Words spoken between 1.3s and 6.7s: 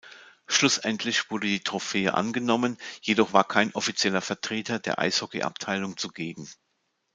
die Trophäe angenommen, jedoch war kein offizieller Vertreter der Eishockeyabteilung zugegen.